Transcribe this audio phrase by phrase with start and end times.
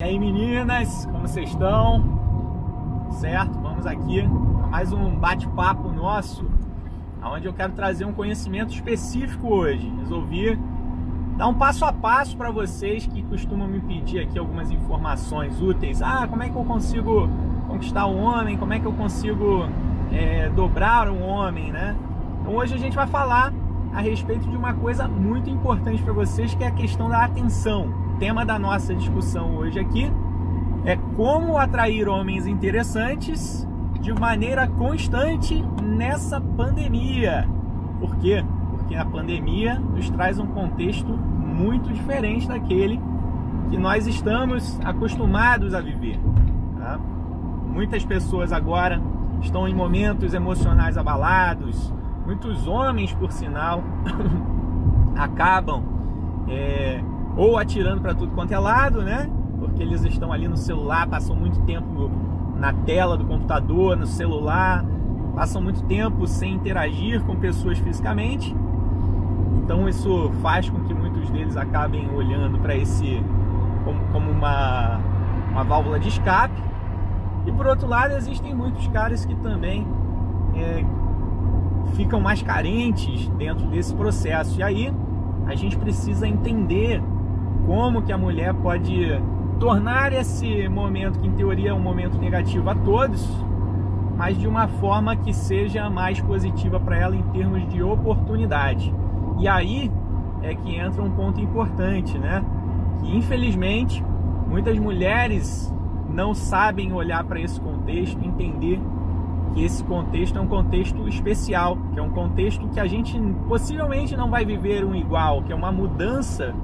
[0.00, 3.08] E aí meninas, como vocês estão?
[3.18, 3.58] Certo?
[3.58, 6.48] Vamos aqui a mais um bate-papo nosso,
[7.20, 9.92] onde eu quero trazer um conhecimento específico hoje.
[9.98, 10.56] Resolvi
[11.36, 16.00] dar um passo a passo para vocês que costumam me pedir aqui algumas informações úteis.
[16.00, 17.28] Ah, como é que eu consigo
[17.66, 18.56] conquistar um homem?
[18.56, 19.68] Como é que eu consigo
[20.12, 21.96] é, dobrar um homem, né?
[22.40, 23.52] Então hoje a gente vai falar
[23.92, 28.07] a respeito de uma coisa muito importante para vocês, que é a questão da atenção.
[28.18, 30.10] Tema da nossa discussão hoje aqui
[30.84, 33.64] é como atrair homens interessantes
[34.00, 37.48] de maneira constante nessa pandemia.
[38.00, 38.44] Por quê?
[38.70, 43.00] Porque a pandemia nos traz um contexto muito diferente daquele
[43.70, 46.18] que nós estamos acostumados a viver.
[46.76, 46.98] Tá?
[47.68, 49.00] Muitas pessoas agora
[49.40, 51.94] estão em momentos emocionais abalados,
[52.26, 53.84] muitos homens, por sinal,
[55.16, 55.84] acabam
[56.48, 57.00] é,
[57.38, 59.30] ou atirando para tudo quanto é lado, né?
[59.60, 62.10] Porque eles estão ali no celular, passam muito tempo
[62.56, 64.84] na tela do computador, no celular,
[65.36, 68.54] passam muito tempo sem interagir com pessoas fisicamente.
[69.56, 73.22] Então isso faz com que muitos deles acabem olhando para esse
[73.84, 74.98] como, como uma,
[75.52, 76.60] uma válvula de escape.
[77.46, 79.86] E por outro lado, existem muitos caras que também
[80.56, 80.84] é,
[81.94, 84.58] ficam mais carentes dentro desse processo.
[84.58, 84.92] E aí
[85.46, 87.00] a gente precisa entender
[87.68, 89.20] como que a mulher pode
[89.60, 93.28] tornar esse momento, que em teoria é um momento negativo a todos,
[94.16, 98.90] mas de uma forma que seja mais positiva para ela em termos de oportunidade.
[99.38, 99.92] E aí
[100.42, 102.42] é que entra um ponto importante, né?
[103.00, 104.02] Que infelizmente
[104.48, 105.70] muitas mulheres
[106.08, 108.80] não sabem olhar para esse contexto, entender
[109.52, 114.16] que esse contexto é um contexto especial, que é um contexto que a gente possivelmente
[114.16, 116.54] não vai viver um igual, que é uma mudança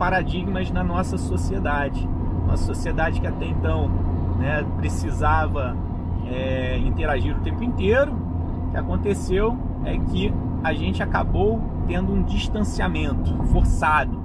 [0.00, 2.08] paradigmas na nossa sociedade.
[2.46, 3.90] Uma sociedade que até então
[4.38, 5.76] né, precisava
[6.26, 8.10] é, interagir o tempo inteiro.
[8.68, 10.32] O que aconteceu é que
[10.64, 14.18] a gente acabou tendo um distanciamento forçado.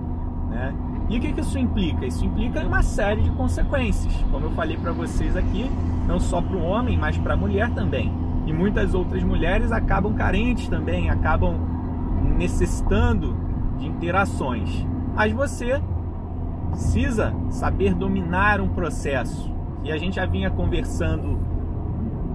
[0.49, 0.73] Né?
[1.09, 2.05] E o que, que isso implica?
[2.05, 5.69] Isso implica uma série de consequências, como eu falei para vocês aqui,
[6.07, 8.13] não só para o homem, mas para a mulher também.
[8.45, 11.57] E muitas outras mulheres acabam carentes também, acabam
[12.37, 13.35] necessitando
[13.77, 14.85] de interações.
[15.15, 15.81] Mas você
[16.71, 19.53] precisa saber dominar um processo.
[19.83, 21.39] E a gente já vinha conversando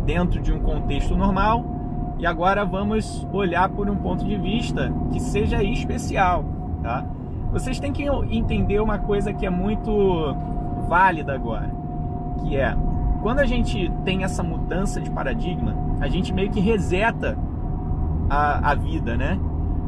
[0.04, 1.64] dentro de um contexto normal,
[2.18, 6.44] e agora vamos olhar por um ponto de vista que seja especial,
[6.82, 7.04] tá?
[7.52, 10.34] Vocês têm que entender uma coisa que é muito
[10.88, 11.70] válida agora,
[12.42, 12.76] que é
[13.22, 17.36] quando a gente tem essa mudança de paradigma, a gente meio que reseta
[18.28, 19.38] a, a vida, né?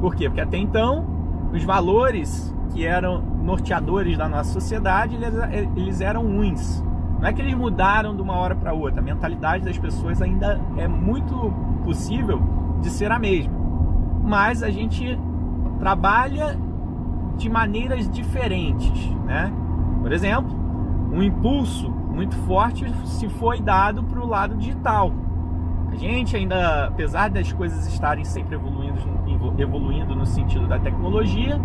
[0.01, 0.29] Por quê?
[0.29, 1.05] Porque até então
[1.53, 5.35] os valores que eram norteadores da nossa sociedade, eles,
[5.77, 6.83] eles eram ruins.
[7.21, 10.61] Não é que eles mudaram de uma hora para outra, a mentalidade das pessoas ainda
[10.77, 11.53] é muito
[11.85, 12.43] possível
[12.81, 13.53] de ser a mesma.
[14.25, 15.19] Mas a gente
[15.79, 16.59] trabalha
[17.37, 19.53] de maneiras diferentes, né?
[20.01, 20.51] Por exemplo,
[21.13, 25.13] um impulso muito forte se foi dado para o lado digital.
[25.91, 28.99] A gente ainda, apesar das coisas estarem sempre evoluindo,
[29.59, 31.61] evoluindo no sentido da tecnologia,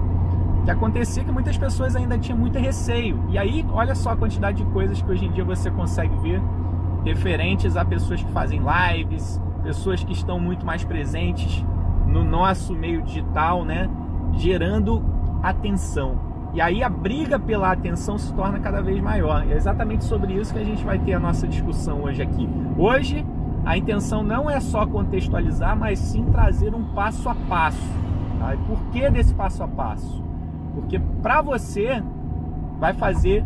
[0.68, 3.24] que acontecia que muitas pessoas ainda tinham muito receio.
[3.30, 6.42] E aí, olha só a quantidade de coisas que hoje em dia você consegue ver
[7.06, 11.64] referentes a pessoas que fazem lives, pessoas que estão muito mais presentes
[12.06, 13.90] no nosso meio digital, né?
[14.34, 15.02] Gerando
[15.42, 16.20] atenção.
[16.54, 19.50] E aí a briga pela atenção se torna cada vez maior.
[19.50, 22.46] É exatamente sobre isso que a gente vai ter a nossa discussão hoje aqui.
[22.78, 23.26] Hoje,
[23.66, 27.90] a intenção não é só contextualizar, mas sim trazer um passo a passo.
[28.38, 28.54] Tá?
[28.54, 30.27] E por que desse passo a passo?
[30.78, 32.04] Porque para você
[32.80, 33.44] vai fazer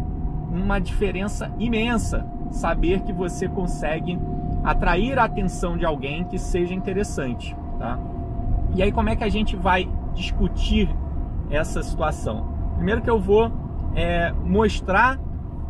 [0.51, 4.19] uma diferença imensa saber que você consegue
[4.65, 7.97] atrair a atenção de alguém que seja interessante, tá?
[8.75, 10.93] E aí como é que a gente vai discutir
[11.49, 12.53] essa situação.
[12.75, 13.49] Primeiro que eu vou
[13.95, 15.17] é, mostrar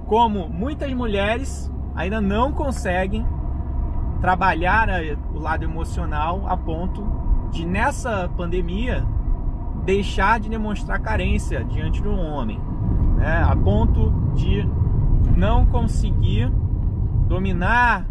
[0.07, 3.23] como muitas mulheres ainda não conseguem
[4.19, 7.03] trabalhar é, o lado emocional a ponto
[7.51, 9.05] de nessa pandemia
[9.85, 12.59] deixar de demonstrar carência diante de um homem,
[13.17, 13.43] né?
[13.43, 14.67] a ponto de
[15.35, 16.51] não conseguir
[17.27, 18.05] dominar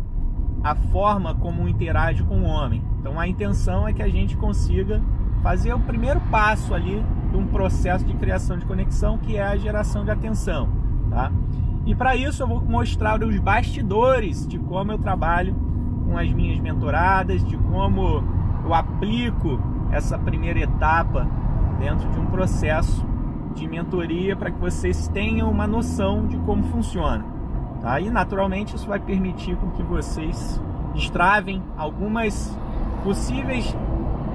[0.63, 2.83] a forma como interage com o homem.
[2.99, 5.01] Então a intenção é que a gente consiga
[5.43, 9.57] fazer o primeiro passo ali de um processo de criação de conexão que é a
[9.57, 10.69] geração de atenção,
[11.09, 11.33] tá?
[11.87, 15.55] E para isso eu vou mostrar os bastidores de como eu trabalho
[16.05, 18.23] com as minhas mentoradas, de como
[18.65, 19.59] eu aplico
[19.91, 21.27] essa primeira etapa
[21.81, 23.05] dentro de um processo
[23.55, 27.25] de mentoria para que vocês tenham uma noção de como funciona.
[27.81, 27.99] Tá?
[27.99, 30.61] E naturalmente isso vai permitir com que vocês
[30.95, 32.57] destravem algumas
[33.03, 33.75] possíveis,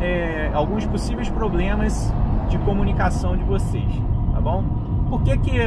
[0.01, 2.12] é, alguns possíveis problemas
[2.50, 3.92] de comunicação de vocês,
[4.33, 4.63] tá bom?
[5.09, 5.59] Por que, que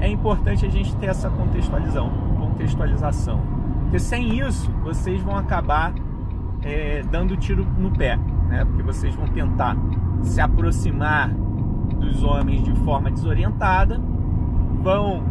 [0.00, 2.10] é importante a gente ter essa contextualização?
[2.38, 3.40] contextualização?
[3.82, 5.92] Porque sem isso vocês vão acabar
[6.62, 8.16] é, dando tiro no pé,
[8.48, 8.64] né?
[8.64, 9.76] Porque vocês vão tentar
[10.22, 11.30] se aproximar
[12.00, 14.00] dos homens de forma desorientada,
[14.82, 15.22] vão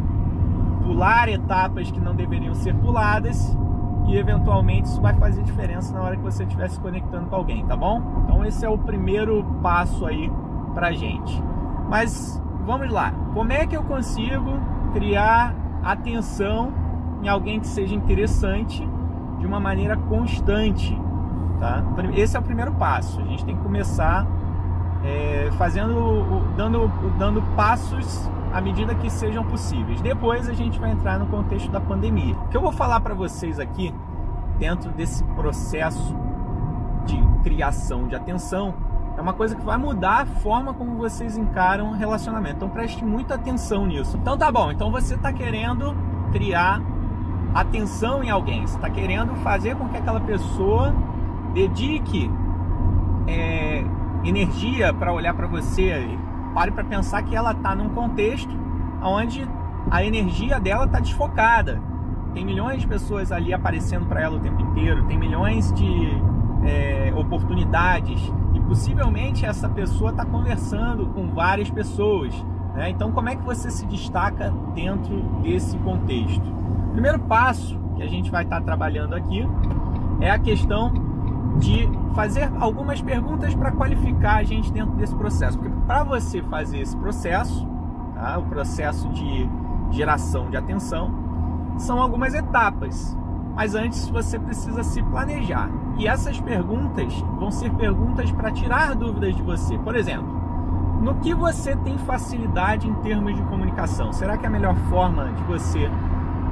[0.84, 3.58] pular etapas que não deveriam ser puladas
[4.08, 7.66] e eventualmente isso vai fazer diferença na hora que você estiver se conectando com alguém,
[7.66, 8.02] tá bom?
[8.24, 10.32] Então esse é o primeiro passo aí
[10.74, 11.42] pra gente.
[11.90, 14.60] Mas vamos lá, como é que eu consigo
[14.94, 15.54] criar
[15.84, 16.74] atenção
[17.22, 18.88] em alguém que seja interessante
[19.40, 21.00] de uma maneira constante,
[21.60, 21.84] tá?
[22.16, 23.20] Esse é o primeiro passo.
[23.22, 24.26] A gente tem que começar
[25.03, 26.88] é, fazendo, dando,
[27.18, 30.01] dando passos à medida que sejam possíveis.
[30.01, 32.36] Depois a gente vai entrar no contexto da pandemia.
[32.36, 33.94] O que eu vou falar para vocês aqui,
[34.57, 36.15] dentro desse processo
[37.06, 38.74] de criação de atenção,
[39.18, 42.57] é uma coisa que vai mudar a forma como vocês encaram o relacionamento.
[42.57, 44.18] Então preste muita atenção nisso.
[44.18, 45.95] Então tá bom, então você está querendo
[46.31, 46.81] criar
[47.54, 50.94] atenção em alguém, você está querendo fazer com que aquela pessoa
[51.54, 52.31] dedique
[53.27, 53.83] é,
[54.23, 56.18] energia para olhar para você,
[56.53, 58.56] pare para pensar que ela está num contexto
[59.01, 59.47] onde
[59.89, 61.81] a energia dela está desfocada.
[62.33, 66.21] Tem milhões de pessoas ali aparecendo para ela o tempo inteiro, tem milhões de
[66.63, 68.21] é, oportunidades
[68.53, 72.33] e possivelmente essa pessoa está conversando com várias pessoas.
[72.75, 72.89] Né?
[72.89, 76.44] Então, como é que você se destaca dentro desse contexto?
[76.94, 79.45] Primeiro passo que a gente vai estar tá trabalhando aqui
[80.21, 81.11] é a questão
[81.57, 85.57] de fazer algumas perguntas para qualificar a gente dentro desse processo.
[85.57, 87.68] Porque para você fazer esse processo,
[88.15, 88.38] tá?
[88.38, 89.50] o processo de
[89.92, 91.13] geração de atenção,
[91.77, 93.18] são algumas etapas.
[93.56, 95.69] Mas antes você precisa se planejar.
[95.98, 99.77] E essas perguntas vão ser perguntas para tirar dúvidas de você.
[99.77, 100.42] Por exemplo,
[101.01, 104.13] no que você tem facilidade em termos de comunicação?
[104.13, 105.89] Será que a melhor forma de você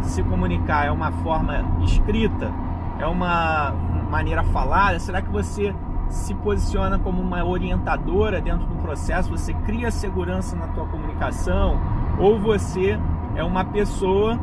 [0.02, 2.52] se comunicar é uma forma escrita?
[3.00, 3.74] É uma
[4.10, 5.00] maneira falada?
[5.00, 5.74] Será que você
[6.10, 9.30] se posiciona como uma orientadora dentro do processo?
[9.30, 11.80] Você cria segurança na tua comunicação?
[12.20, 13.00] Ou você
[13.36, 14.38] é uma pessoa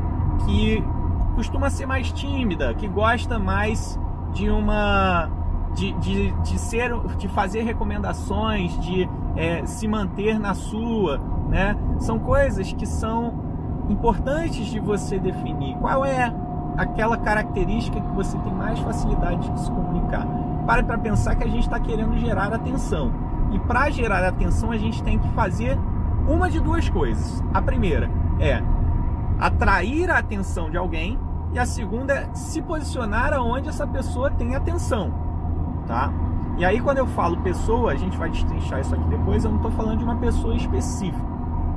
[0.44, 0.82] que
[1.34, 3.98] costuma ser mais tímida, que gosta mais
[4.32, 5.30] de uma
[5.74, 11.76] de, de, de ser de fazer recomendações, de é, se manter na sua, né?
[11.98, 13.44] São coisas que são
[13.88, 15.76] importantes de você definir.
[15.76, 16.32] Qual é
[16.76, 20.26] aquela característica que você tem mais facilidade de se comunicar.
[20.66, 23.12] Pare para pensar que a gente está querendo gerar atenção.
[23.52, 25.78] E para gerar atenção, a gente tem que fazer
[26.28, 27.42] uma de duas coisas.
[27.54, 28.62] A primeira é
[29.38, 31.18] atrair a atenção de alguém,
[31.52, 35.12] e a segunda é se posicionar aonde essa pessoa tem atenção.
[35.86, 36.12] Tá?
[36.58, 39.44] E aí, quando eu falo pessoa, a gente vai destrinchar isso aqui depois.
[39.44, 41.24] Eu não estou falando de uma pessoa específica,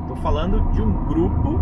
[0.01, 1.59] estou falando de um grupo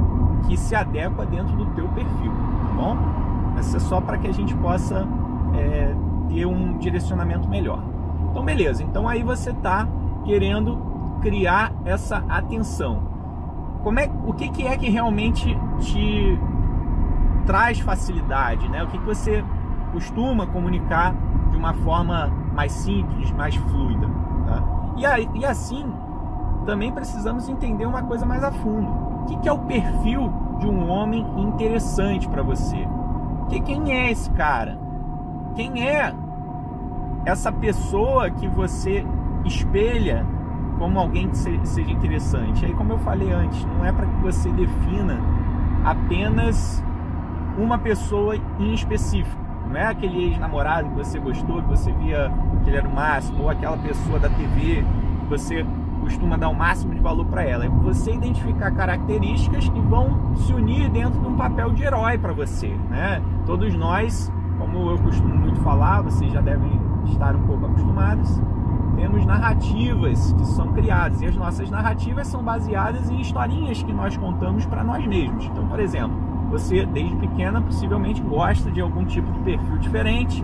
[0.48, 3.27] que se adequa dentro do teu perfil, tá bom?
[3.60, 5.08] Isso é só para que a gente possa
[5.56, 5.96] é,
[6.30, 7.82] ter um direcionamento melhor.
[8.30, 8.84] Então, beleza.
[8.84, 9.88] Então, aí você está
[10.24, 10.78] querendo
[11.22, 13.02] criar essa atenção.
[13.84, 16.40] Como é, o que, que é que realmente te
[17.46, 18.84] traz facilidade, né?
[18.84, 19.44] O que, que você
[19.92, 21.16] costuma comunicar
[21.50, 24.08] de uma forma mais simples, mais fluida,
[24.46, 24.64] tá?
[24.98, 25.86] E, aí, e assim,
[26.66, 28.92] também precisamos entender uma coisa mais a fundo.
[29.22, 32.88] O que, que é o perfil de um homem interessante para você?
[33.50, 34.78] Que quem é esse cara?
[35.56, 36.14] Quem é
[37.26, 39.06] essa pessoa que você
[39.46, 40.26] espelha
[40.78, 42.66] como alguém que seja interessante?
[42.66, 45.20] Aí, como eu falei antes, não é para que você defina
[45.84, 46.84] apenas
[47.58, 49.42] uma pessoa em específico.
[49.68, 52.32] Não é aquele ex-namorado que você gostou, que você via
[52.64, 54.86] que ele era o máximo, ou aquela pessoa da TV
[55.22, 55.66] que você
[56.08, 57.66] costuma dar o máximo de valor para ela.
[57.66, 62.32] É você identificar características que vão se unir dentro de um papel de herói para
[62.32, 63.22] você, né?
[63.46, 68.42] Todos nós, como eu costumo muito falar, vocês já devem estar um pouco acostumados,
[68.96, 74.16] temos narrativas que são criadas e as nossas narrativas são baseadas em historinhas que nós
[74.16, 75.46] contamos para nós mesmos.
[75.46, 76.18] Então, por exemplo,
[76.50, 80.44] você desde pequena possivelmente gosta de algum tipo de perfil diferente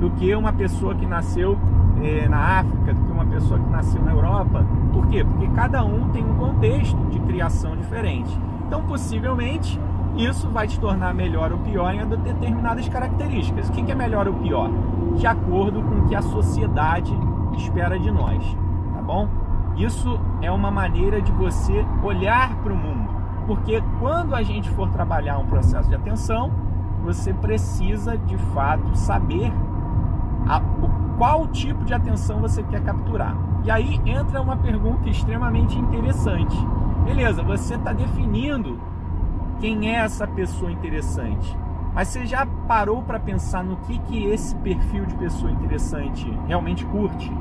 [0.00, 1.56] do que uma pessoa que nasceu
[2.02, 4.66] é, na África, do que uma pessoa que nasceu na Europa.
[4.92, 5.24] Por quê?
[5.24, 8.38] Porque cada um tem um contexto de criação diferente.
[8.66, 9.80] Então, possivelmente,
[10.16, 13.68] isso vai te tornar melhor ou pior em determinadas características.
[13.68, 14.70] O que é melhor ou pior?
[15.16, 17.12] De acordo com o que a sociedade
[17.56, 18.42] espera de nós,
[18.94, 19.28] tá bom?
[19.76, 23.10] Isso é uma maneira de você olhar para o mundo.
[23.46, 26.52] Porque quando a gente for trabalhar um processo de atenção,
[27.02, 29.52] você precisa de fato saber
[30.46, 30.60] a,
[31.22, 33.36] qual tipo de atenção você quer capturar.
[33.62, 36.56] E aí entra uma pergunta extremamente interessante.
[37.04, 38.76] Beleza, você está definindo
[39.60, 41.56] quem é essa pessoa interessante.
[41.94, 46.84] Mas você já parou para pensar no que, que esse perfil de pessoa interessante realmente
[46.86, 47.32] curte?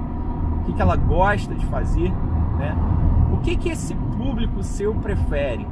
[0.60, 2.12] O que, que ela gosta de fazer?
[2.60, 2.76] Né?
[3.34, 5.66] O que, que esse público seu prefere?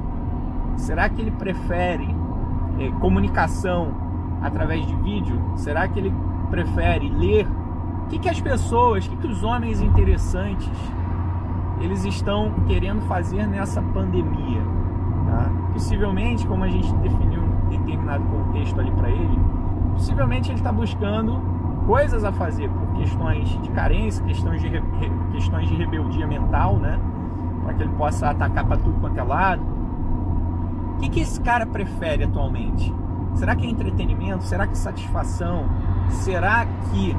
[0.77, 2.07] Será que ele prefere
[2.79, 3.93] é, comunicação
[4.41, 5.39] através de vídeo?
[5.57, 6.11] Será que ele
[6.49, 7.45] prefere ler?
[8.09, 10.67] O que, que as pessoas, o que, que os homens interessantes
[11.79, 14.63] eles estão querendo fazer nessa pandemia?
[15.27, 15.51] Tá?
[15.73, 19.39] Possivelmente, como a gente definiu um determinado contexto ali para ele,
[19.93, 21.39] possivelmente ele está buscando
[21.85, 24.71] coisas a fazer por questões de carência, questões de,
[25.31, 26.99] questões de rebeldia mental, né?
[27.63, 29.61] Para que ele possa atacar para tudo quanto é lado.
[30.95, 32.91] O que, que esse cara prefere atualmente?
[33.35, 34.45] Será que é entretenimento?
[34.45, 35.69] Será que é satisfação?
[36.09, 37.15] Será que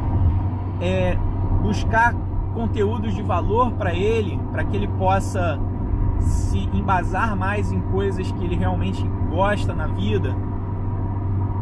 [0.80, 1.16] é
[1.62, 2.14] buscar
[2.54, 5.58] conteúdos de valor para ele, para que ele possa
[6.20, 10.34] se embasar mais em coisas que ele realmente gosta na vida?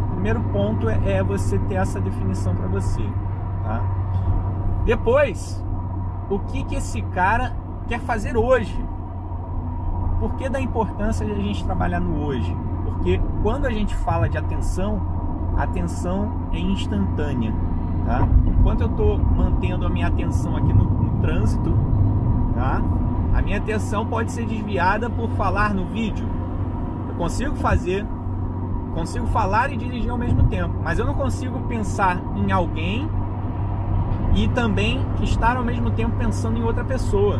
[0.05, 3.03] O primeiro ponto é, é você ter essa definição para você.
[3.63, 3.83] Tá?
[4.85, 5.65] Depois,
[6.31, 7.55] o que, que esse cara
[7.87, 8.75] quer fazer hoje?
[10.19, 12.57] Por que da importância de a gente trabalhar no hoje?
[12.85, 15.01] Porque quando a gente fala de atenção,
[15.57, 17.55] a atenção é instantânea.
[18.05, 18.27] Tá?
[18.69, 21.75] Enquanto eu estou mantendo a minha atenção aqui no, no trânsito,
[22.55, 22.83] tá?
[23.33, 26.29] a minha atenção pode ser desviada por falar no vídeo.
[27.09, 28.05] Eu consigo fazer,
[28.93, 33.09] consigo falar e dirigir ao mesmo tempo, mas eu não consigo pensar em alguém
[34.35, 37.39] e também estar ao mesmo tempo pensando em outra pessoa.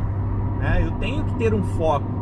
[0.59, 0.83] Né?
[0.83, 2.19] Eu tenho que ter um foco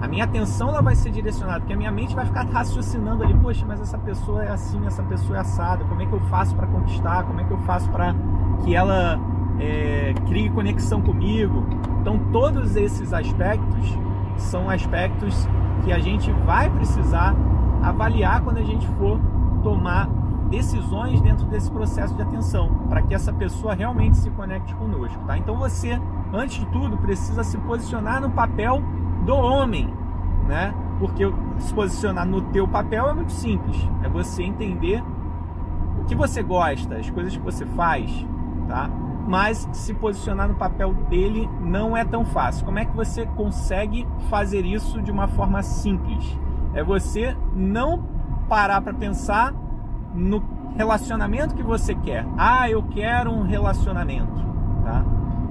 [0.00, 3.34] a minha atenção ela vai ser direcionada, porque a minha mente vai ficar raciocinando ali,
[3.34, 6.56] poxa, mas essa pessoa é assim, essa pessoa é assada, como é que eu faço
[6.56, 8.14] para conquistar, como é que eu faço para
[8.64, 9.18] que ela
[9.58, 11.66] é, crie conexão comigo.
[12.00, 13.98] Então, todos esses aspectos
[14.36, 15.48] são aspectos
[15.84, 17.34] que a gente vai precisar
[17.82, 19.20] avaliar quando a gente for
[19.62, 20.08] tomar
[20.50, 25.38] decisões dentro desse processo de atenção, para que essa pessoa realmente se conecte conosco, tá?
[25.38, 26.00] Então você,
[26.32, 28.82] antes de tudo, precisa se posicionar no papel
[29.24, 29.94] do homem,
[30.48, 30.74] né?
[30.98, 35.02] Porque se posicionar no teu papel é muito simples, é você entender
[36.00, 38.26] o que você gosta, as coisas que você faz,
[38.70, 38.88] tá?
[39.26, 42.64] Mas se posicionar no papel dele não é tão fácil.
[42.64, 46.38] Como é que você consegue fazer isso de uma forma simples?
[46.72, 48.04] É você não
[48.48, 49.52] parar para pensar
[50.14, 50.42] no
[50.76, 52.24] relacionamento que você quer.
[52.38, 54.40] Ah, eu quero um relacionamento,
[54.84, 55.04] tá?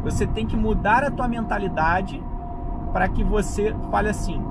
[0.03, 2.23] Você tem que mudar a tua mentalidade
[2.93, 4.41] para que você fale assim: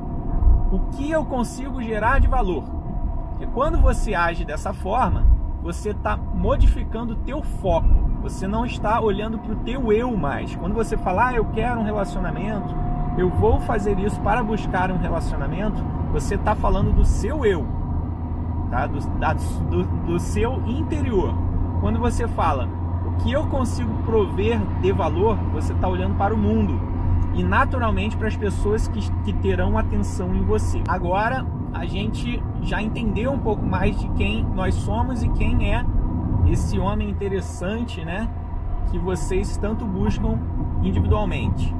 [0.70, 2.64] o que eu consigo gerar de valor?
[3.40, 5.24] E quando você age dessa forma,
[5.62, 7.97] você está modificando o teu foco.
[8.28, 10.54] Você não está olhando para o teu eu mais.
[10.54, 12.74] Quando você fala, ah, eu quero um relacionamento,
[13.16, 15.82] eu vou fazer isso para buscar um relacionamento,
[16.12, 17.66] você está falando do seu eu,
[18.70, 18.86] tá?
[18.86, 21.34] do, da, do, do seu interior.
[21.80, 22.68] Quando você fala,
[23.06, 26.78] o que eu consigo prover de valor, você está olhando para o mundo
[27.32, 30.82] e naturalmente para as pessoas que, que terão atenção em você.
[30.86, 35.82] Agora a gente já entendeu um pouco mais de quem nós somos e quem é
[36.50, 38.28] esse homem interessante, né?
[38.90, 40.38] Que vocês tanto buscam
[40.82, 41.74] individualmente.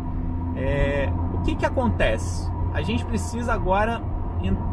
[0.56, 2.50] É, o que, que acontece?
[2.74, 4.02] A gente precisa agora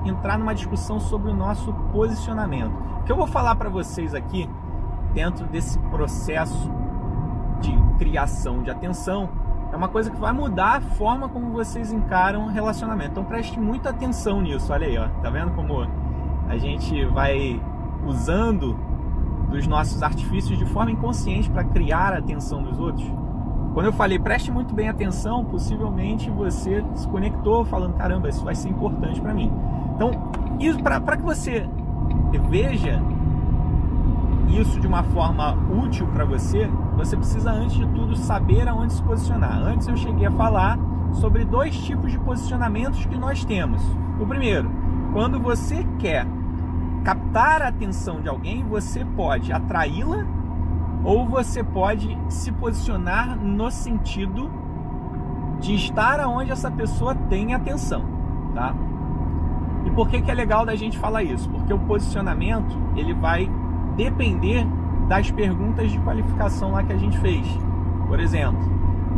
[0.05, 2.73] entrar numa discussão sobre o nosso posicionamento.
[3.01, 4.49] O que eu vou falar para vocês aqui,
[5.13, 6.71] dentro desse processo
[7.61, 9.29] de criação de atenção,
[9.71, 13.11] é uma coisa que vai mudar a forma como vocês encaram o relacionamento.
[13.11, 14.71] Então preste muita atenção nisso.
[14.71, 15.07] Olha aí, ó.
[15.21, 15.87] Tá vendo como
[16.47, 17.61] a gente vai
[18.05, 18.77] usando
[19.49, 23.05] dos nossos artifícios de forma inconsciente para criar a atenção dos outros?
[23.73, 28.55] Quando eu falei preste muito bem atenção, possivelmente você se conectou falando: caramba, isso vai
[28.55, 29.51] ser importante para mim.
[29.95, 30.11] Então,
[30.59, 31.67] isso para que você
[32.49, 33.01] veja
[34.49, 39.03] isso de uma forma útil para você, você precisa antes de tudo saber aonde se
[39.03, 39.57] posicionar.
[39.57, 40.79] Antes eu cheguei a falar
[41.13, 43.81] sobre dois tipos de posicionamentos que nós temos.
[44.19, 44.69] O primeiro,
[45.11, 46.25] quando você quer
[47.05, 50.25] captar a atenção de alguém, você pode atraí-la
[51.03, 54.49] ou você pode se posicionar no sentido
[55.59, 58.03] de estar aonde essa pessoa tem atenção,
[58.55, 58.75] tá?
[59.85, 61.47] E por que, que é legal da gente falar isso?
[61.49, 63.49] Porque o posicionamento ele vai
[63.95, 64.65] depender
[65.07, 67.47] das perguntas de qualificação lá que a gente fez.
[68.07, 68.59] Por exemplo,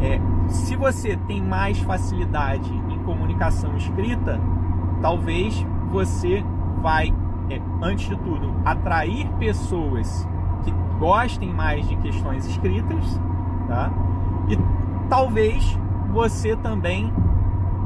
[0.01, 4.39] é, se você tem mais facilidade em comunicação escrita,
[5.01, 6.43] talvez você
[6.81, 7.13] vai,
[7.81, 10.27] antes de tudo, atrair pessoas
[10.63, 13.21] que gostem mais de questões escritas,
[13.67, 13.91] tá?
[14.49, 14.57] E
[15.09, 15.77] talvez
[16.11, 17.13] você também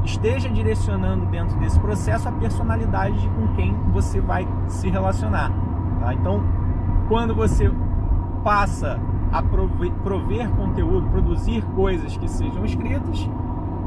[0.04, 5.52] esteja direcionando dentro desse processo a personalidade de com quem você vai se relacionar.
[6.00, 6.14] Tá?
[6.14, 6.42] Então,
[7.08, 7.70] quando você
[8.42, 9.00] passa
[9.30, 13.28] a prover, prover conteúdo, produzir coisas que sejam escritas,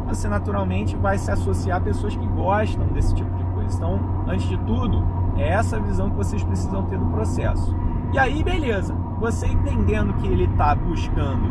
[0.07, 3.75] você naturalmente vai se associar a pessoas que gostam desse tipo de coisa.
[3.75, 5.03] Então, antes de tudo,
[5.35, 7.75] é essa visão que vocês precisam ter do processo.
[8.13, 11.49] E aí, beleza, você entendendo que ele está buscando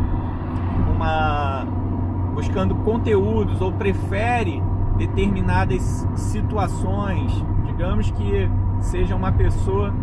[0.95, 1.67] uma
[2.35, 4.61] buscando conteúdos ou prefere
[4.97, 7.33] determinadas situações,
[7.65, 8.51] digamos que
[8.81, 9.95] seja uma pessoa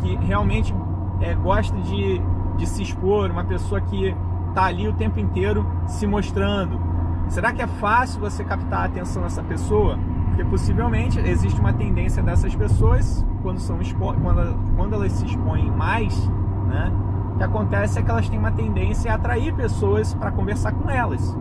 [0.00, 0.74] que realmente
[1.20, 2.20] é, gosta de,
[2.56, 4.14] de se expor, uma pessoa que
[4.48, 6.80] está ali o tempo inteiro se mostrando.
[7.28, 9.98] Será que é fácil você captar a atenção dessa pessoa?
[10.34, 13.78] Porque possivelmente existe uma tendência dessas pessoas, quando, são
[14.20, 16.28] quando, quando elas se expõem mais,
[16.66, 16.92] né?
[17.32, 20.90] O que acontece é que elas têm uma tendência a atrair pessoas para conversar com
[20.90, 21.36] elas.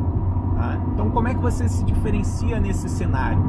[0.55, 0.79] Tá?
[0.93, 3.43] Então, como é que você se diferencia nesse cenário?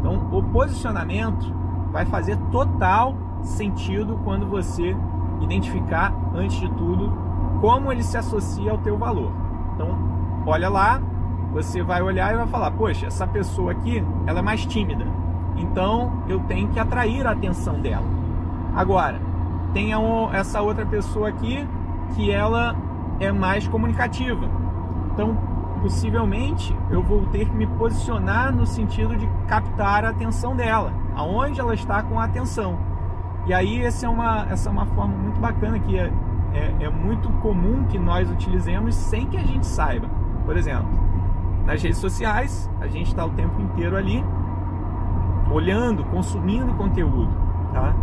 [0.00, 1.54] Então, o posicionamento
[1.92, 4.96] vai fazer total sentido quando você
[5.40, 7.12] identificar, antes de tudo,
[7.60, 9.30] como ele se associa ao teu valor.
[9.74, 9.96] Então,
[10.44, 11.00] olha lá,
[11.52, 15.06] você vai olhar e vai falar: poxa, essa pessoa aqui, ela é mais tímida,
[15.56, 18.06] então eu tenho que atrair a atenção dela.
[18.74, 19.20] Agora,
[19.72, 19.90] tem
[20.32, 21.66] essa outra pessoa aqui
[22.14, 22.76] que ela
[23.20, 24.48] é mais comunicativa.
[25.12, 25.36] Então,
[25.80, 31.60] possivelmente eu vou ter que me posicionar no sentido de captar a atenção dela, aonde
[31.60, 32.78] ela está com a atenção.
[33.46, 36.12] E aí essa é uma, essa é uma forma muito bacana que é,
[36.52, 40.08] é, é muito comum que nós utilizemos sem que a gente saiba.
[40.44, 40.88] Por exemplo,
[41.68, 44.24] nas redes sociais, a gente está o tempo inteiro ali
[45.52, 47.30] olhando, consumindo conteúdo,
[47.74, 47.94] tá?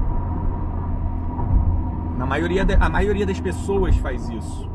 [2.15, 4.69] Na maioria, a maioria das pessoas faz isso.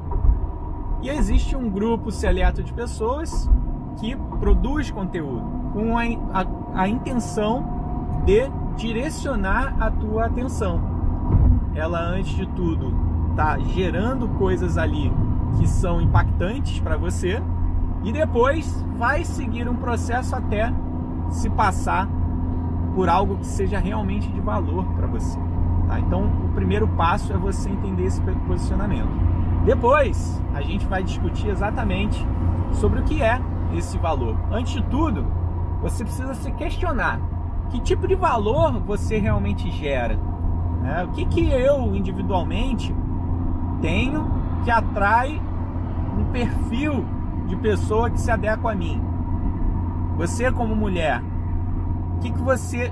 [1.03, 3.49] E existe um grupo seleto de pessoas
[4.01, 6.03] que produz conteúdo com a,
[6.35, 7.65] a, a intenção
[8.25, 10.81] de direcionar a tua atenção.
[11.77, 12.93] Ela, antes de tudo,
[13.31, 15.13] está gerando coisas ali
[15.59, 17.41] que são impactantes para você
[18.03, 20.73] e depois vai seguir um processo até
[21.31, 22.09] se passar
[22.95, 25.39] por algo que seja realmente de valor para você.
[25.87, 25.99] Tá?
[26.01, 29.11] Então, o primeiro passo é você entender esse posicionamento.
[29.65, 32.27] Depois, a gente vai discutir exatamente
[32.73, 33.41] sobre o que é
[33.75, 34.37] esse valor.
[34.51, 35.27] Antes de tudo,
[35.81, 37.21] você precisa se questionar
[37.71, 40.19] que tipo de valor você realmente gera.
[40.83, 41.05] Né?
[41.05, 42.95] O que, que eu individualmente
[43.81, 44.31] tenho
[44.65, 45.41] que atrai
[46.19, 47.05] um perfil
[47.51, 49.03] de pessoa que se adequa a mim.
[50.17, 51.23] Você como mulher,
[52.17, 52.91] o que, que você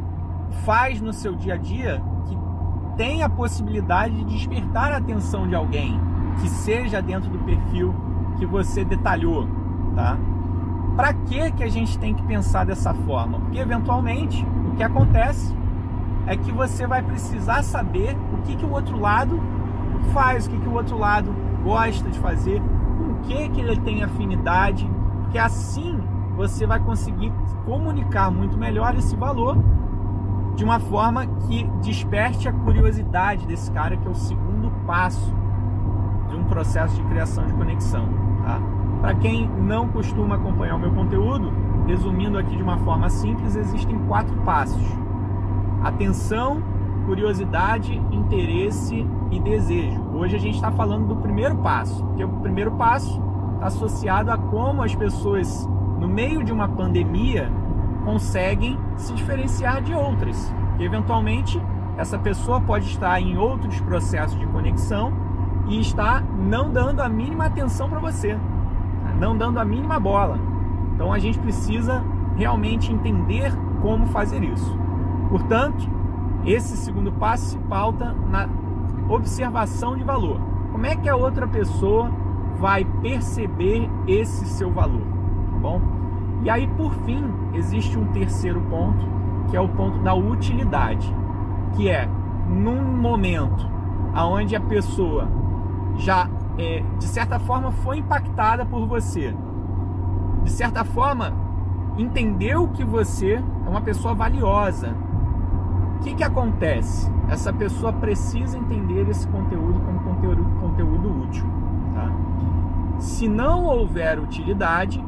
[0.67, 2.37] faz no seu dia a dia que
[2.97, 5.99] tem a possibilidade de despertar a atenção de alguém?
[6.41, 7.95] que seja dentro do perfil
[8.37, 9.49] que você detalhou,
[9.95, 10.17] tá?
[10.97, 13.39] Para que que a gente tem que pensar dessa forma?
[13.41, 15.57] Porque eventualmente o que acontece
[16.27, 19.41] é que você vai precisar saber o que que o outro lado
[20.13, 22.63] faz, o que que o outro lado gosta de fazer,
[23.27, 24.89] que que ele tem afinidade,
[25.23, 26.01] porque assim
[26.37, 27.33] você vai conseguir
[27.65, 29.57] comunicar muito melhor esse valor
[30.55, 35.33] de uma forma que desperte a curiosidade desse cara, que é o segundo passo
[36.29, 38.09] de um processo de criação de conexão.
[38.43, 38.61] Tá?
[39.01, 41.53] Para quem não costuma acompanhar o meu conteúdo,
[41.87, 44.83] resumindo aqui de uma forma simples, existem quatro passos:
[45.83, 46.63] atenção,
[47.07, 50.01] curiosidade, interesse e desejo.
[50.15, 53.23] Hoje a gente está falando do primeiro passo, porque o primeiro passo
[53.55, 57.51] está associado a como as pessoas, no meio de uma pandemia,
[58.05, 60.55] conseguem se diferenciar de outras.
[60.79, 61.61] E, eventualmente,
[61.97, 65.13] essa pessoa pode estar em outros processos de conexão
[65.69, 68.39] e está não dando a mínima atenção para você,
[69.19, 70.39] não dando a mínima bola.
[70.95, 72.03] Então a gente precisa
[72.37, 74.79] realmente entender como fazer isso.
[75.29, 75.89] Portanto,
[76.45, 78.49] esse segundo passo se pauta na
[79.09, 80.41] observação de valor.
[80.73, 82.11] Como é que a outra pessoa
[82.59, 85.07] vai perceber esse seu valor,
[85.53, 85.81] tá bom?
[86.43, 89.05] E aí, por fim, existe um terceiro ponto,
[89.49, 91.13] que é o ponto da utilidade,
[91.75, 92.09] que é
[92.49, 93.69] num momento
[94.15, 95.29] aonde a pessoa
[95.97, 99.35] já é, de certa forma foi impactada por você.
[100.43, 101.33] De certa forma,
[101.97, 104.95] entendeu que você é uma pessoa valiosa.
[105.97, 107.11] O que, que acontece?
[107.29, 111.47] Essa pessoa precisa entender esse conteúdo como conteúdo, conteúdo útil.
[111.95, 112.11] Tá?
[112.99, 115.05] Se não houver utilidade,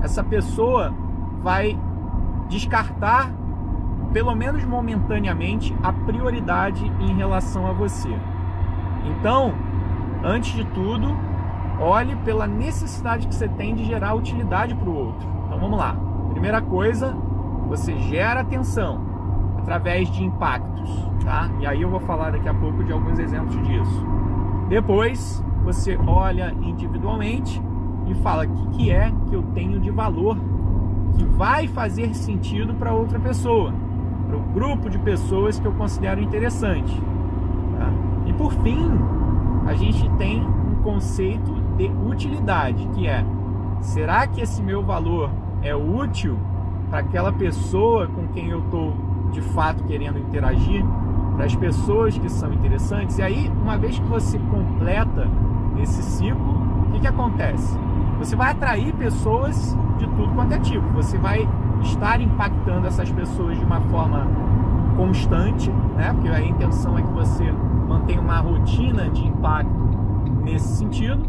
[0.00, 0.94] essa pessoa
[1.42, 1.78] vai
[2.48, 3.32] descartar,
[4.12, 8.16] pelo menos momentaneamente, a prioridade em relação a você.
[9.04, 9.52] Então,
[10.24, 11.16] antes de tudo,
[11.80, 15.28] olhe pela necessidade que você tem de gerar utilidade para o outro.
[15.46, 15.96] Então vamos lá.
[16.30, 17.12] Primeira coisa,
[17.68, 19.05] você gera atenção
[19.66, 21.50] através de impactos, tá?
[21.58, 24.06] E aí eu vou falar daqui a pouco de alguns exemplos disso.
[24.68, 27.60] Depois, você olha individualmente
[28.06, 30.38] e fala o que, que é que eu tenho de valor
[31.16, 33.74] que vai fazer sentido para outra pessoa,
[34.28, 36.94] para o grupo de pessoas que eu considero interessante.
[37.76, 37.92] Tá?
[38.24, 38.92] E por fim,
[39.66, 43.26] a gente tem um conceito de utilidade, que é:
[43.80, 45.28] será que esse meu valor
[45.60, 46.38] é útil
[46.88, 50.84] para aquela pessoa com quem eu estou de fato querendo interagir,
[51.34, 53.18] para as pessoas que são interessantes?
[53.18, 55.28] E aí, uma vez que você completa
[55.80, 57.78] esse ciclo, o que, que acontece?
[58.18, 60.86] Você vai atrair pessoas de tudo quanto é tipo.
[60.94, 61.46] Você vai
[61.82, 64.26] estar impactando essas pessoas de uma forma
[64.96, 66.12] constante, né?
[66.14, 67.52] Porque a intenção é que você
[67.86, 69.70] mantenha uma rotina de impacto
[70.42, 71.22] nesse sentido.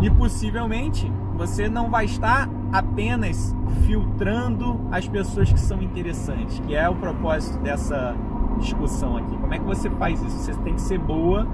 [0.00, 1.10] E possivelmente
[1.46, 7.58] você não vai estar apenas filtrando as pessoas que são interessantes, que é o propósito
[7.58, 8.14] dessa
[8.58, 9.36] discussão aqui.
[9.36, 10.38] Como é que você faz isso?
[10.38, 11.44] Você tem que ser boa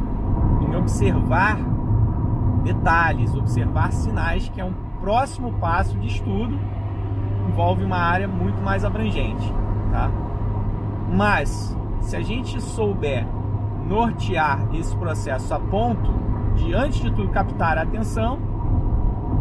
[0.60, 1.58] em observar
[2.62, 6.58] detalhes, observar sinais, que é um próximo passo de estudo,
[7.48, 9.50] envolve uma área muito mais abrangente,
[9.90, 10.10] tá?
[11.10, 13.26] Mas se a gente souber
[13.86, 16.12] nortear esse processo a ponto
[16.56, 18.47] de antes de tudo captar a atenção,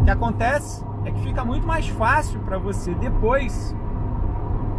[0.08, 3.76] que acontece é que fica muito mais fácil para você depois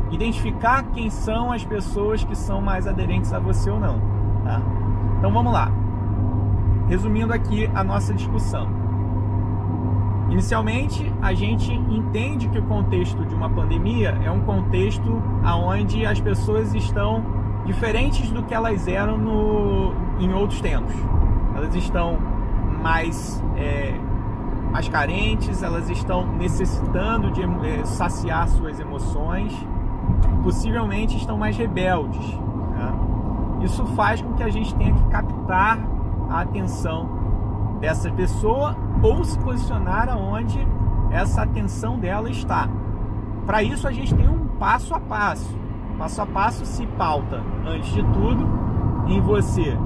[0.09, 3.99] identificar quem são as pessoas que são mais aderentes a você ou não,
[4.43, 4.59] tá?
[5.19, 5.71] Então vamos lá.
[6.87, 8.67] Resumindo aqui a nossa discussão.
[10.31, 16.19] Inicialmente, a gente entende que o contexto de uma pandemia é um contexto onde as
[16.19, 17.23] pessoas estão
[17.65, 20.95] diferentes do que elas eram no, em outros tempos.
[21.55, 22.17] Elas estão
[22.81, 23.93] mais, é,
[24.71, 29.53] mais carentes, elas estão necessitando de é, saciar suas emoções,
[30.43, 32.25] possivelmente estão mais rebeldes.
[32.33, 32.93] Né?
[33.61, 35.79] Isso faz com que a gente tenha que captar
[36.29, 40.65] a atenção dessa pessoa ou se posicionar aonde
[41.11, 42.69] essa atenção dela está.
[43.45, 45.57] Para isso a gente tem um passo a passo.
[45.97, 48.47] Passo a passo se pauta, antes de tudo,
[49.07, 49.77] em você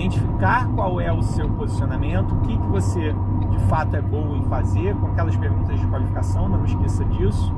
[0.00, 3.14] identificar qual é o seu posicionamento, o que, que você
[3.50, 7.52] de fato é bom em fazer, com aquelas perguntas de qualificação, não esqueça disso.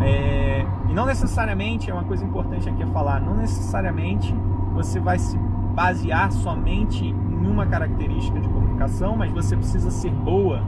[0.00, 4.34] É, e não necessariamente, é uma coisa importante aqui a falar, não necessariamente
[4.74, 5.38] você vai se
[5.74, 10.62] basear somente nenhuma característica de comunicação, mas você precisa ser boa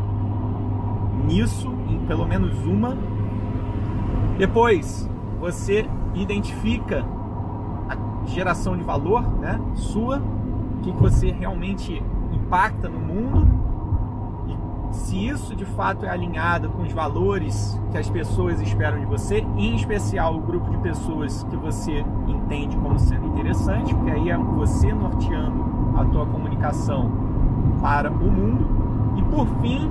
[1.27, 2.97] nisso, em pelo menos uma.
[4.39, 7.05] Depois, você identifica
[7.89, 10.23] a geração de valor, né, sua,
[10.79, 13.47] o que você realmente impacta no mundo
[14.47, 19.07] e se isso de fato é alinhado com os valores que as pessoas esperam de
[19.07, 24.31] você, em especial o grupo de pessoas que você entende como sendo interessante, porque aí
[24.31, 25.65] é você norteando
[25.97, 27.11] a tua comunicação
[27.81, 28.67] para o mundo.
[29.17, 29.91] E por fim,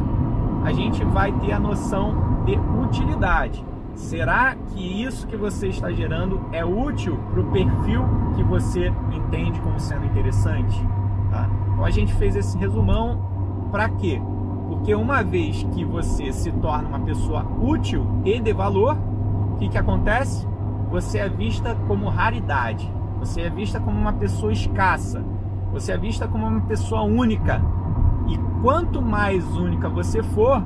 [0.63, 3.63] a gente vai ter a noção de utilidade.
[3.97, 8.05] Será que isso que você está gerando é útil para o perfil
[8.35, 10.79] que você entende como sendo interessante?
[11.31, 11.49] Tá?
[11.73, 14.21] Então a gente fez esse resumão para quê?
[14.69, 18.95] Porque uma vez que você se torna uma pessoa útil e de valor,
[19.53, 20.47] o que, que acontece?
[20.91, 25.25] Você é vista como raridade, você é vista como uma pessoa escassa,
[25.73, 27.59] você é vista como uma pessoa única.
[28.27, 30.63] E quanto mais única você for,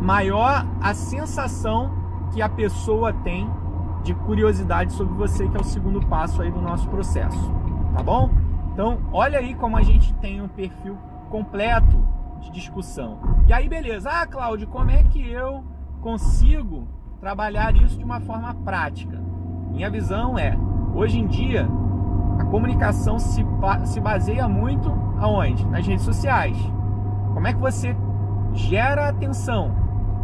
[0.00, 2.03] maior a sensação
[2.34, 3.48] que a pessoa tem
[4.02, 7.54] de curiosidade sobre você, que é o segundo passo aí do nosso processo.
[7.94, 8.28] Tá bom?
[8.72, 10.98] Então, olha aí como a gente tem um perfil
[11.30, 11.96] completo
[12.40, 13.20] de discussão.
[13.46, 14.10] E aí, beleza.
[14.10, 15.64] Ah, Cláudio, como é que eu
[16.00, 16.88] consigo
[17.20, 19.22] trabalhar isso de uma forma prática?
[19.70, 20.58] Minha visão é,
[20.92, 21.68] hoje em dia,
[22.38, 23.46] a comunicação se,
[23.84, 25.64] se baseia muito aonde?
[25.66, 26.58] Nas redes sociais.
[27.32, 27.96] Como é que você
[28.52, 29.72] gera atenção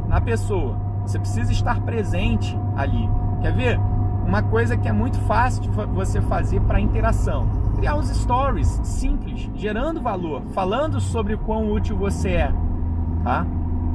[0.09, 0.89] na pessoa?
[1.02, 3.08] Você precisa estar presente ali.
[3.40, 3.80] Quer ver?
[4.26, 7.48] Uma coisa que é muito fácil de você fazer para interação.
[7.76, 12.52] Criar uns stories simples, gerando valor, falando sobre o quão útil você é.
[13.24, 13.46] Tá?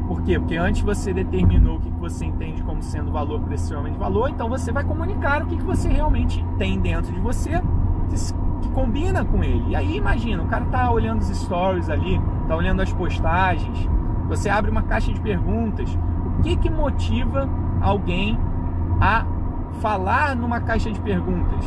[0.08, 0.40] Por quê?
[0.40, 3.98] Porque antes você determinou o que você entende como sendo valor para esse homem de
[3.98, 7.62] valor, então você vai comunicar o que você realmente tem dentro de você
[8.10, 9.70] que, combina com ele.
[9.70, 13.90] E aí imagina, o cara tá olhando os stories ali, tá olhando as postagens,
[14.28, 15.98] Você abre uma caixa de perguntas.
[16.46, 17.50] Que que motiva
[17.82, 18.40] alguém
[19.02, 19.26] a
[19.82, 21.66] falar numa caixa de perguntas?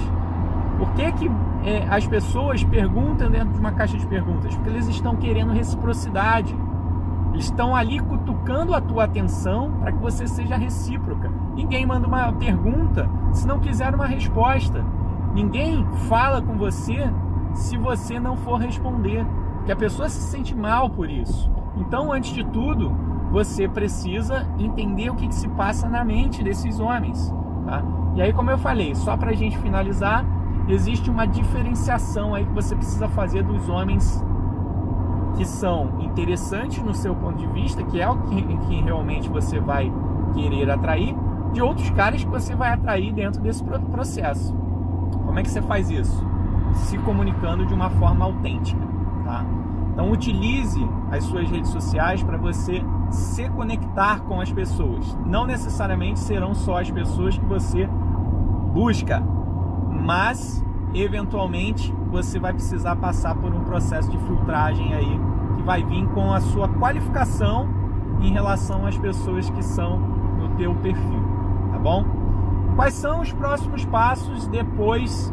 [0.79, 1.31] Por que, que
[1.65, 4.55] é, as pessoas perguntam dentro de uma caixa de perguntas?
[4.55, 6.57] Porque eles estão querendo reciprocidade.
[7.33, 11.29] Eles estão ali cutucando a tua atenção para que você seja recíproca.
[11.57, 14.85] Ninguém manda uma pergunta se não quiser uma resposta.
[15.35, 17.13] Ninguém fala com você
[17.53, 19.27] se você não for responder.
[19.57, 21.51] Porque a pessoa se sente mal por isso.
[21.77, 26.81] Então, antes de tudo, você precisa entender o que, que se passa na mente desses
[26.81, 27.33] homens.
[27.67, 27.83] Tá?
[28.15, 30.25] E aí, como eu falei, só para a gente finalizar,
[30.69, 34.25] existe uma diferenciação aí que você precisa fazer dos homens
[35.37, 39.61] que são interessantes no seu ponto de vista, que é o que, que realmente você
[39.61, 39.93] vai
[40.35, 41.15] querer atrair,
[41.53, 44.55] de outros caras que você vai atrair dentro desse processo.
[45.25, 46.27] Como é que você faz isso?
[46.75, 48.81] Se comunicando de uma forma autêntica,
[49.25, 49.45] tá?
[49.93, 55.17] Então utilize as suas redes sociais para você se conectar com as pessoas.
[55.25, 57.89] Não necessariamente serão só as pessoas que você
[58.73, 59.21] busca,
[59.91, 65.21] mas eventualmente você vai precisar passar por um processo de filtragem aí
[65.57, 67.69] que vai vir com a sua qualificação
[68.21, 71.23] em relação às pessoas que são no teu perfil,
[71.71, 72.05] tá bom?
[72.77, 75.33] Quais são os próximos passos depois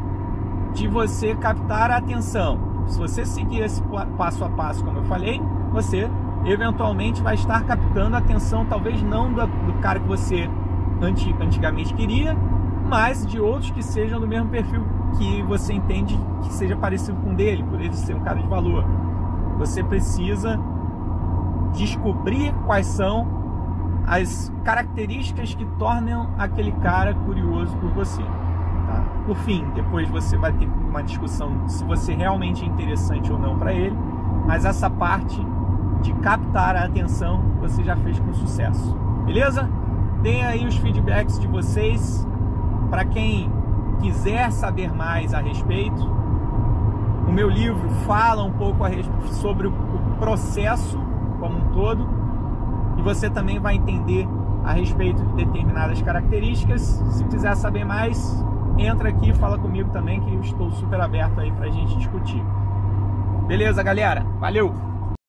[0.73, 2.59] de você captar a atenção?
[2.88, 3.81] Se você seguir esse
[4.17, 6.09] passo a passo, como eu falei, você
[6.45, 10.49] eventualmente vai estar captando a atenção, talvez não do, do cara que você
[11.39, 12.36] antigamente queria,
[12.88, 14.84] mas de outros que sejam do mesmo perfil
[15.17, 18.47] que você entende que seja parecido com o dele, por ele ser um cara de
[18.47, 18.86] valor.
[19.58, 20.60] Você precisa
[21.73, 23.27] descobrir quais são
[24.05, 28.21] as características que tornam aquele cara curioso por você.
[28.21, 29.03] Tá?
[29.25, 33.58] Por fim, depois você vai ter uma discussão se você realmente é interessante ou não
[33.58, 33.97] para ele,
[34.45, 35.43] mas essa parte
[36.05, 38.95] de captar a atenção você já fez com sucesso.
[39.25, 39.69] Beleza?
[40.21, 42.25] Deem aí os feedbacks de vocês
[42.89, 43.51] para quem
[43.99, 46.03] quiser saber mais a respeito,
[47.27, 48.83] o meu livro fala um pouco
[49.31, 49.73] sobre o
[50.19, 50.99] processo
[51.39, 52.07] como um todo
[52.97, 54.27] e você também vai entender
[54.63, 56.81] a respeito de determinadas características.
[56.81, 58.45] Se quiser saber mais,
[58.77, 61.97] entra aqui e fala comigo também que eu estou super aberto aí para a gente
[61.97, 62.43] discutir.
[63.47, 64.25] Beleza, galera?
[64.39, 64.94] Valeu!